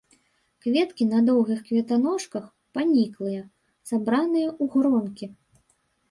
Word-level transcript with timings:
Кветкі 0.65 1.03
на 1.09 1.17
доўгіх 1.25 1.59
кветаножках, 1.67 2.47
паніклыя, 2.77 3.43
сабраныя 3.91 4.47
ў 4.61 4.71
гронкі. 4.77 5.29